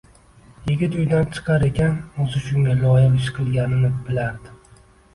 Yigit 0.69 0.97
uydan 1.01 1.29
chiqar 1.35 1.67
ekan, 1.69 2.01
o'zi 2.25 2.43
shunga 2.49 2.77
loyiq 2.83 3.23
ish 3.23 3.31
qilganini 3.39 3.97
bilardi 4.11 4.61